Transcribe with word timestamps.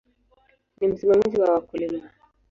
Ni 0.79 0.87
msimamizi 0.87 1.37
wa 1.41 1.53
wakulima. 1.53 2.09